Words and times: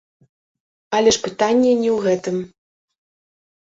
Але 0.97 1.13
ж 1.19 1.23
пытанне 1.27 1.71
не 1.85 1.89
ў 1.99 2.03
гэтым. 2.09 2.37